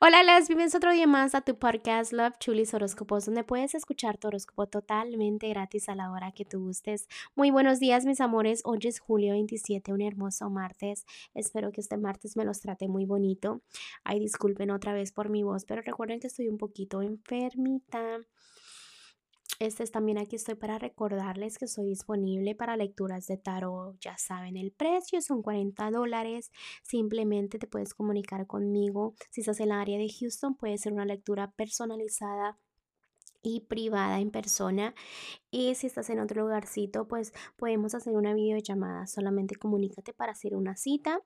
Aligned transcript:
Hola, 0.00 0.22
las 0.22 0.46
bienvenidos 0.46 0.76
otro 0.76 0.92
día 0.92 1.08
más 1.08 1.34
a 1.34 1.40
tu 1.40 1.58
podcast 1.58 2.12
Love 2.12 2.38
Chulis 2.38 2.72
Horóscopos, 2.72 3.26
donde 3.26 3.42
puedes 3.42 3.74
escuchar 3.74 4.16
tu 4.16 4.28
horóscopo 4.28 4.68
totalmente 4.68 5.48
gratis 5.48 5.88
a 5.88 5.96
la 5.96 6.12
hora 6.12 6.30
que 6.30 6.44
tú 6.44 6.60
gustes. 6.60 7.08
Muy 7.34 7.50
buenos 7.50 7.80
días, 7.80 8.06
mis 8.06 8.20
amores. 8.20 8.62
Hoy 8.64 8.78
es 8.84 9.00
julio 9.00 9.32
27, 9.32 9.92
un 9.92 10.00
hermoso 10.00 10.50
martes. 10.50 11.04
Espero 11.34 11.72
que 11.72 11.80
este 11.80 11.96
martes 11.96 12.36
me 12.36 12.44
los 12.44 12.60
trate 12.60 12.86
muy 12.86 13.06
bonito. 13.06 13.60
Ay, 14.04 14.20
disculpen 14.20 14.70
otra 14.70 14.92
vez 14.92 15.10
por 15.10 15.30
mi 15.30 15.42
voz, 15.42 15.64
pero 15.64 15.82
recuerden 15.82 16.20
que 16.20 16.28
estoy 16.28 16.46
un 16.46 16.58
poquito 16.58 17.02
enfermita. 17.02 18.20
Este 19.60 19.82
es 19.82 19.90
también 19.90 20.18
aquí 20.18 20.36
estoy 20.36 20.54
para 20.54 20.78
recordarles 20.78 21.58
que 21.58 21.66
soy 21.66 21.86
disponible 21.86 22.54
para 22.54 22.76
lecturas 22.76 23.26
de 23.26 23.38
tarot. 23.38 23.98
Ya 24.00 24.16
saben, 24.16 24.56
el 24.56 24.70
precio 24.70 25.20
son 25.20 25.42
40 25.42 25.90
dólares. 25.90 26.52
Simplemente 26.84 27.58
te 27.58 27.66
puedes 27.66 27.92
comunicar 27.92 28.46
conmigo. 28.46 29.14
Si 29.30 29.40
estás 29.40 29.58
en 29.58 29.66
el 29.66 29.72
área 29.72 29.98
de 29.98 30.08
Houston, 30.08 30.54
puede 30.54 30.78
ser 30.78 30.92
una 30.92 31.04
lectura 31.04 31.50
personalizada 31.50 32.56
y 33.42 33.62
privada 33.62 34.20
en 34.20 34.30
persona. 34.30 34.94
Y 35.50 35.74
si 35.74 35.88
estás 35.88 36.08
en 36.10 36.20
otro 36.20 36.42
lugarcito, 36.42 37.08
pues 37.08 37.32
podemos 37.56 37.96
hacer 37.96 38.14
una 38.14 38.34
videollamada. 38.34 39.08
Solamente 39.08 39.56
comunícate 39.56 40.12
para 40.12 40.32
hacer 40.32 40.54
una 40.54 40.76
cita 40.76 41.20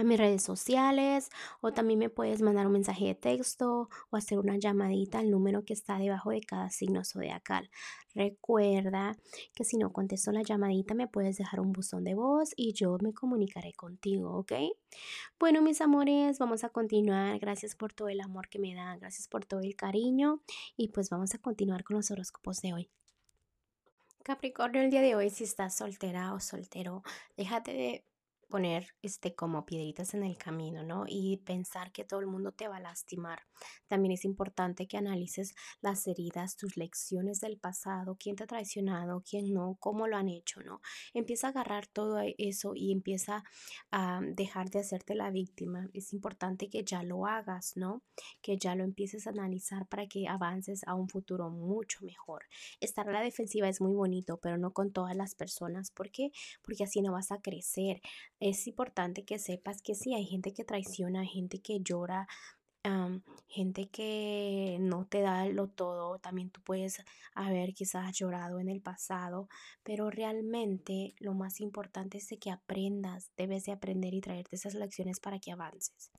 a 0.00 0.04
mis 0.04 0.18
redes 0.18 0.42
sociales 0.42 1.30
o 1.60 1.72
también 1.72 1.98
me 1.98 2.10
puedes 2.10 2.42
mandar 2.42 2.66
un 2.66 2.72
mensaje 2.72 3.06
de 3.06 3.14
texto 3.14 3.88
o 4.10 4.16
hacer 4.16 4.38
una 4.38 4.56
llamadita 4.56 5.18
al 5.18 5.30
número 5.30 5.64
que 5.64 5.72
está 5.72 5.98
debajo 5.98 6.30
de 6.30 6.40
cada 6.40 6.70
signo 6.70 7.04
zodiacal. 7.04 7.70
Recuerda 8.14 9.16
que 9.54 9.64
si 9.64 9.76
no 9.76 9.92
contesto 9.92 10.32
la 10.32 10.42
llamadita 10.42 10.94
me 10.94 11.08
puedes 11.08 11.36
dejar 11.36 11.60
un 11.60 11.72
buzón 11.72 12.04
de 12.04 12.14
voz 12.14 12.52
y 12.56 12.72
yo 12.72 12.96
me 13.00 13.12
comunicaré 13.12 13.72
contigo, 13.72 14.36
¿ok? 14.38 14.52
Bueno, 15.38 15.62
mis 15.62 15.80
amores, 15.80 16.38
vamos 16.38 16.64
a 16.64 16.68
continuar. 16.68 17.38
Gracias 17.38 17.74
por 17.74 17.92
todo 17.92 18.08
el 18.08 18.20
amor 18.20 18.48
que 18.48 18.58
me 18.58 18.74
dan, 18.74 18.98
gracias 18.98 19.28
por 19.28 19.44
todo 19.44 19.60
el 19.60 19.76
cariño 19.76 20.40
y 20.76 20.88
pues 20.88 21.10
vamos 21.10 21.34
a 21.34 21.38
continuar 21.38 21.84
con 21.84 21.96
los 21.96 22.10
horóscopos 22.10 22.60
de 22.60 22.72
hoy. 22.72 22.90
Capricornio, 24.22 24.80
el 24.80 24.90
día 24.90 25.02
de 25.02 25.14
hoy, 25.14 25.28
si 25.28 25.44
estás 25.44 25.76
soltera 25.76 26.32
o 26.32 26.40
soltero, 26.40 27.02
déjate 27.36 27.74
de 27.74 28.04
poner 28.48 28.88
este 29.02 29.34
como 29.34 29.66
piedritas 29.66 30.14
en 30.14 30.22
el 30.24 30.36
camino, 30.36 30.82
¿no? 30.82 31.04
Y 31.06 31.38
pensar 31.38 31.92
que 31.92 32.04
todo 32.04 32.20
el 32.20 32.26
mundo 32.26 32.52
te 32.52 32.68
va 32.68 32.76
a 32.76 32.80
lastimar. 32.80 33.42
También 33.88 34.12
es 34.12 34.24
importante 34.24 34.86
que 34.86 34.96
analices 34.96 35.54
las 35.80 36.06
heridas, 36.06 36.56
tus 36.56 36.76
lecciones 36.76 37.40
del 37.40 37.58
pasado, 37.58 38.16
quién 38.18 38.36
te 38.36 38.44
ha 38.44 38.46
traicionado, 38.46 39.22
quién 39.28 39.52
no, 39.52 39.76
cómo 39.80 40.06
lo 40.06 40.16
han 40.16 40.28
hecho, 40.28 40.62
¿no? 40.62 40.80
Empieza 41.12 41.48
a 41.48 41.50
agarrar 41.50 41.86
todo 41.86 42.20
eso 42.38 42.72
y 42.74 42.92
empieza 42.92 43.44
a 43.90 44.20
dejar 44.22 44.70
de 44.70 44.80
hacerte 44.80 45.14
la 45.14 45.30
víctima. 45.30 45.88
Es 45.92 46.12
importante 46.12 46.68
que 46.68 46.84
ya 46.84 47.02
lo 47.02 47.26
hagas, 47.26 47.76
¿no? 47.76 48.02
Que 48.42 48.58
ya 48.58 48.74
lo 48.74 48.84
empieces 48.84 49.26
a 49.26 49.30
analizar 49.30 49.86
para 49.86 50.06
que 50.06 50.28
avances 50.28 50.82
a 50.86 50.94
un 50.94 51.08
futuro 51.08 51.50
mucho 51.50 52.04
mejor. 52.04 52.44
Estar 52.80 53.08
a 53.08 53.12
la 53.12 53.20
defensiva 53.20 53.68
es 53.68 53.80
muy 53.80 53.94
bonito, 53.94 54.38
pero 54.38 54.58
no 54.58 54.72
con 54.72 54.92
todas 54.92 55.16
las 55.16 55.34
personas. 55.34 55.90
¿Por 55.90 56.10
qué? 56.10 56.30
Porque 56.62 56.84
así 56.84 57.02
no 57.02 57.12
vas 57.12 57.30
a 57.30 57.40
crecer 57.40 58.00
es 58.44 58.66
importante 58.66 59.24
que 59.24 59.38
sepas 59.38 59.80
que 59.80 59.94
sí, 59.94 60.12
hay 60.12 60.26
gente 60.26 60.52
que 60.52 60.64
traiciona, 60.64 61.24
gente 61.24 61.60
que 61.60 61.80
llora, 61.80 62.28
gente 63.48 63.88
que 63.88 64.76
no 64.80 65.06
te 65.06 65.22
da 65.22 65.46
lo 65.46 65.68
todo, 65.68 66.18
también 66.18 66.50
tú 66.50 66.60
puedes 66.60 67.02
haber 67.34 67.72
quizás 67.72 68.12
llorado 68.12 68.60
en 68.60 68.68
el 68.68 68.82
pasado, 68.82 69.48
pero 69.82 70.10
realmente 70.10 71.14
lo 71.18 71.32
más 71.32 71.62
importante 71.62 72.18
es 72.18 72.28
que 72.38 72.50
aprendas, 72.50 73.30
debes 73.38 73.64
de 73.64 73.72
aprender 73.72 74.12
y 74.12 74.20
traerte 74.20 74.56
esas 74.56 74.74
lecciones 74.74 75.20
para 75.20 75.38
que 75.38 75.50
avances. 75.50 76.10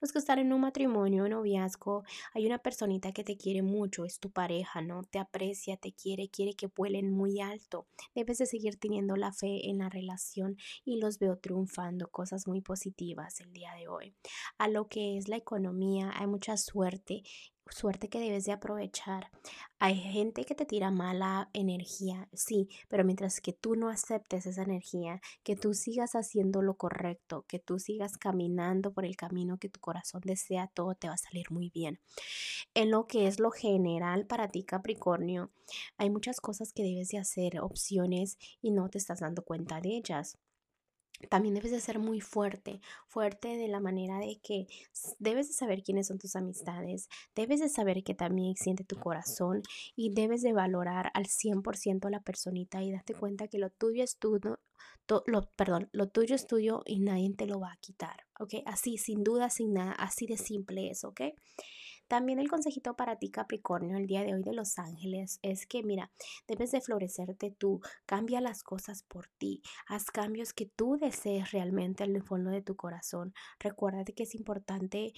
Los 0.00 0.12
que 0.12 0.18
están 0.18 0.38
en 0.38 0.52
un 0.52 0.60
matrimonio, 0.60 1.28
noviazgo, 1.28 2.04
hay 2.34 2.46
una 2.46 2.58
personita 2.58 3.12
que 3.12 3.24
te 3.24 3.36
quiere 3.36 3.62
mucho, 3.62 4.04
es 4.04 4.20
tu 4.20 4.30
pareja, 4.30 4.80
¿no? 4.80 5.02
Te 5.04 5.18
aprecia, 5.18 5.76
te 5.76 5.92
quiere, 5.92 6.28
quiere 6.28 6.54
que 6.54 6.68
vuelen 6.68 7.10
muy 7.10 7.40
alto. 7.40 7.86
Debes 8.14 8.38
de 8.38 8.46
seguir 8.46 8.78
teniendo 8.78 9.16
la 9.16 9.32
fe 9.32 9.68
en 9.68 9.78
la 9.78 9.88
relación 9.88 10.56
y 10.84 11.00
los 11.00 11.18
veo 11.18 11.38
triunfando, 11.38 12.08
cosas 12.10 12.46
muy 12.46 12.60
positivas 12.60 13.40
el 13.40 13.52
día 13.52 13.72
de 13.74 13.88
hoy. 13.88 14.14
A 14.58 14.68
lo 14.68 14.88
que 14.88 15.18
es 15.18 15.28
la 15.28 15.36
economía, 15.36 16.12
hay 16.14 16.26
mucha 16.26 16.56
suerte 16.56 17.22
suerte 17.72 18.08
que 18.08 18.20
debes 18.20 18.44
de 18.44 18.52
aprovechar. 18.52 19.30
Hay 19.78 19.96
gente 19.96 20.44
que 20.44 20.54
te 20.54 20.66
tira 20.66 20.90
mala 20.90 21.50
energía, 21.52 22.28
sí, 22.32 22.68
pero 22.88 23.04
mientras 23.04 23.40
que 23.40 23.52
tú 23.52 23.76
no 23.76 23.88
aceptes 23.88 24.46
esa 24.46 24.62
energía, 24.62 25.20
que 25.42 25.56
tú 25.56 25.74
sigas 25.74 26.14
haciendo 26.14 26.62
lo 26.62 26.74
correcto, 26.74 27.44
que 27.48 27.58
tú 27.58 27.78
sigas 27.78 28.16
caminando 28.16 28.92
por 28.92 29.04
el 29.04 29.16
camino 29.16 29.58
que 29.58 29.68
tu 29.68 29.80
corazón 29.80 30.22
desea, 30.24 30.70
todo 30.74 30.94
te 30.94 31.08
va 31.08 31.14
a 31.14 31.18
salir 31.18 31.50
muy 31.50 31.70
bien. 31.70 32.00
En 32.74 32.90
lo 32.90 33.06
que 33.06 33.26
es 33.26 33.38
lo 33.38 33.50
general 33.50 34.26
para 34.26 34.48
ti, 34.48 34.64
Capricornio, 34.64 35.50
hay 35.96 36.10
muchas 36.10 36.40
cosas 36.40 36.72
que 36.72 36.82
debes 36.82 37.08
de 37.08 37.18
hacer, 37.18 37.60
opciones, 37.60 38.38
y 38.60 38.70
no 38.70 38.88
te 38.88 38.98
estás 38.98 39.20
dando 39.20 39.42
cuenta 39.42 39.80
de 39.80 39.96
ellas 39.96 40.38
también 41.26 41.54
debes 41.54 41.72
de 41.72 41.80
ser 41.80 41.98
muy 41.98 42.20
fuerte, 42.20 42.80
fuerte 43.06 43.56
de 43.56 43.68
la 43.68 43.80
manera 43.80 44.18
de 44.18 44.38
que 44.42 44.66
debes 45.18 45.48
de 45.48 45.54
saber 45.54 45.82
quiénes 45.82 46.06
son 46.06 46.18
tus 46.18 46.36
amistades, 46.36 47.08
debes 47.34 47.60
de 47.60 47.68
saber 47.68 48.04
que 48.04 48.14
también 48.14 48.54
siente 48.56 48.84
tu 48.84 48.96
corazón 48.96 49.62
y 49.96 50.12
debes 50.12 50.42
de 50.42 50.52
valorar 50.52 51.10
al 51.14 51.26
100% 51.26 52.06
a 52.06 52.10
la 52.10 52.20
personita 52.20 52.82
y 52.82 52.92
darte 52.92 53.14
cuenta 53.14 53.48
que 53.48 53.58
lo 53.58 53.70
tuyo 53.70 54.04
es 54.04 54.18
tuyo, 54.18 54.58
lo, 55.26 55.50
perdón, 55.56 55.88
lo 55.92 56.08
tuyo 56.08 56.34
es 56.34 56.46
tuyo 56.46 56.82
y 56.86 57.00
nadie 57.00 57.32
te 57.34 57.46
lo 57.46 57.60
va 57.60 57.72
a 57.72 57.78
quitar, 57.80 58.26
¿ok? 58.38 58.54
Así, 58.66 58.98
sin 58.98 59.24
duda, 59.24 59.50
sin 59.50 59.72
nada, 59.72 59.92
así 59.92 60.26
de 60.26 60.36
simple 60.36 60.90
es, 60.90 61.04
¿ok? 61.04 61.22
También 62.08 62.38
el 62.38 62.48
consejito 62.48 62.96
para 62.96 63.16
ti, 63.16 63.30
Capricornio, 63.30 63.98
el 63.98 64.06
día 64.06 64.24
de 64.24 64.34
hoy 64.34 64.42
de 64.42 64.54
Los 64.54 64.78
Ángeles, 64.78 65.38
es 65.42 65.66
que, 65.66 65.82
mira, 65.82 66.10
debes 66.46 66.72
de 66.72 66.80
florecerte 66.80 67.50
tú, 67.50 67.80
cambia 68.06 68.40
las 68.40 68.62
cosas 68.62 69.02
por 69.02 69.28
ti, 69.28 69.62
haz 69.86 70.06
cambios 70.10 70.54
que 70.54 70.64
tú 70.64 70.96
desees 70.98 71.52
realmente 71.52 72.04
en 72.04 72.16
el 72.16 72.22
fondo 72.22 72.50
de 72.50 72.62
tu 72.62 72.76
corazón. 72.76 73.34
Recuérdate 73.60 74.14
que 74.14 74.22
es 74.22 74.34
importante 74.34 75.12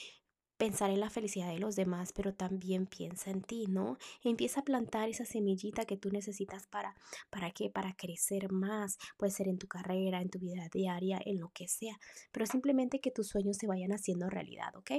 pensar 0.61 0.91
en 0.91 1.01
la 1.01 1.09
felicidad 1.09 1.49
de 1.49 1.59
los 1.59 1.75
demás, 1.75 2.13
pero 2.13 2.35
también 2.35 2.85
piensa 2.85 3.31
en 3.31 3.41
ti, 3.41 3.65
¿no? 3.67 3.97
Empieza 4.23 4.61
a 4.61 4.63
plantar 4.63 5.09
esa 5.09 5.25
semillita 5.25 5.87
que 5.87 5.97
tú 5.97 6.11
necesitas 6.11 6.67
para, 6.67 6.95
¿para 7.31 7.51
qué? 7.51 7.71
Para 7.71 7.95
crecer 7.97 8.53
más, 8.53 8.99
puede 9.17 9.33
ser 9.33 9.49
en 9.49 9.57
tu 9.57 9.67
carrera, 9.69 10.21
en 10.21 10.29
tu 10.29 10.39
vida 10.39 10.69
diaria, 10.71 11.19
en 11.25 11.41
lo 11.41 11.49
que 11.55 11.67
sea, 11.67 11.99
pero 12.31 12.45
simplemente 12.45 13.01
que 13.01 13.11
tus 13.11 13.29
sueños 13.29 13.57
se 13.57 13.67
vayan 13.67 13.93
haciendo 13.93 14.29
realidad, 14.29 14.77
¿ok? 14.77 14.91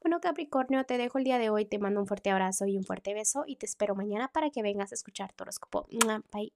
Bueno, 0.00 0.18
Capricornio, 0.22 0.82
te 0.84 0.96
dejo 0.96 1.18
el 1.18 1.24
día 1.24 1.38
de 1.38 1.50
hoy, 1.50 1.66
te 1.66 1.78
mando 1.78 2.00
un 2.00 2.06
fuerte 2.06 2.30
abrazo 2.30 2.64
y 2.64 2.78
un 2.78 2.84
fuerte 2.84 3.12
beso 3.12 3.44
y 3.46 3.56
te 3.56 3.66
espero 3.66 3.94
mañana 3.94 4.28
para 4.32 4.48
que 4.48 4.62
vengas 4.62 4.92
a 4.92 4.94
escuchar 4.94 5.34
tu 5.34 5.44
horóscopo. 5.44 5.86
Bye. 6.32 6.54